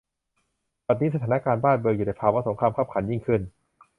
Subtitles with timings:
[0.87, 3.41] บัดนี้ สถานะการณ์บ้านเมืองอยู่ในภาวะสงครามคับขันยิ่งขึ้น